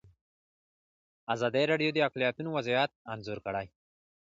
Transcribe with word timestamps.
ازادي 1.35 1.63
راډیو 1.71 1.89
د 1.93 1.97
اقلیتونه 2.07 2.49
وضعیت 2.57 2.91
انځور 3.13 3.39
کړی. 3.45 3.65